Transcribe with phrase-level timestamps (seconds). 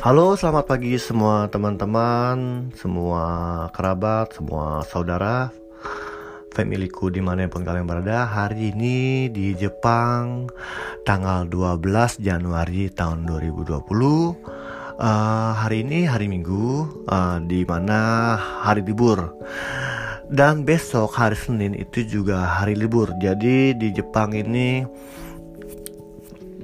[0.00, 3.24] Halo, selamat pagi semua teman-teman, semua
[3.68, 5.52] kerabat, semua saudara,
[6.56, 8.24] familyku di mana pun kalian berada.
[8.24, 10.48] Hari ini di Jepang,
[11.04, 13.76] tanggal 12 Januari tahun 2020.
[13.76, 14.32] Uh,
[15.04, 19.36] eh, hari ini hari Minggu, uh, di mana hari libur.
[20.32, 23.12] Dan besok hari Senin itu juga hari libur.
[23.20, 24.80] Jadi di Jepang ini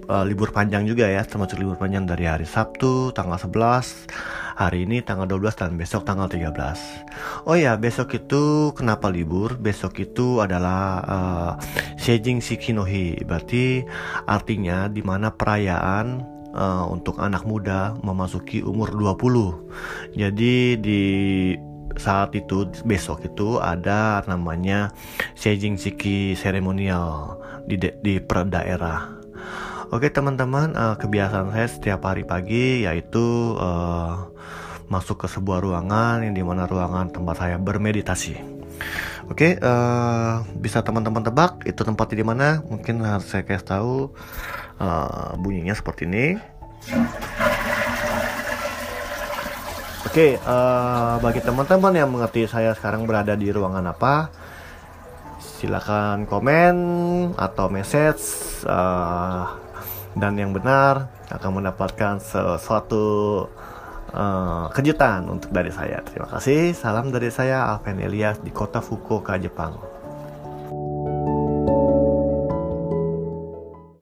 [0.08, 4.08] uh, libur panjang juga ya termasuk libur panjang dari hari Sabtu tanggal 11
[4.56, 9.58] hari ini tanggal 12 dan besok tanggal 13 oh ya besok itu kenapa libur?
[9.58, 11.50] Besok itu adalah uh,
[11.96, 13.22] Seijin Shikinohi.
[13.24, 13.84] Berarti
[14.26, 21.02] artinya di mana perayaan uh, untuk anak muda memasuki umur 20 jadi di
[21.96, 24.92] saat itu besok itu ada namanya
[25.32, 29.25] Seijin Shiki seremonial di di per daerah
[29.86, 34.26] Oke teman-teman, uh, kebiasaan saya setiap hari pagi yaitu uh,
[34.90, 38.34] masuk ke sebuah ruangan yang di mana ruangan tempat saya bermeditasi.
[39.30, 42.46] Oke, uh, bisa teman-teman tebak itu tempatnya di mana?
[42.66, 43.94] Mungkin harus saya kasih tahu
[44.82, 46.34] uh, bunyinya seperti ini.
[50.02, 54.34] Oke, uh, bagi teman-teman yang mengerti saya sekarang berada di ruangan apa,
[55.38, 56.74] silakan komen
[57.38, 58.22] atau message.
[58.66, 59.65] Uh,
[60.16, 63.04] dan yang benar akan mendapatkan sesuatu
[64.16, 66.00] uh, kejutan untuk dari saya.
[66.02, 66.72] Terima kasih.
[66.72, 69.95] Salam dari saya Alven Elias di kota Fukuoka, Jepang.